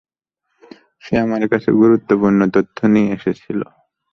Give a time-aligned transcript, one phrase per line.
[1.03, 3.59] সে আমার কাছে গুরুত্বপূর্ণ তথ্য নিয়ে আসছিল।